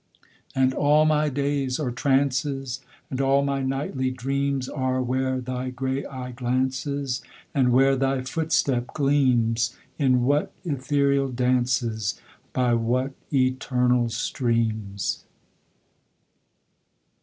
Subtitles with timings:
[0.55, 2.79] And all my days are trances,
[3.11, 7.21] And all my nightly dreams Are where thy grey eye glances,
[7.53, 12.19] And where thy footstep gleams In what ethereal dances,
[12.51, 15.23] By what eternal streams.